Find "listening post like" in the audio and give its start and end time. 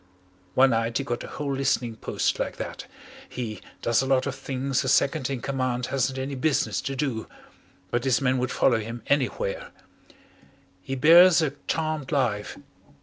1.53-2.57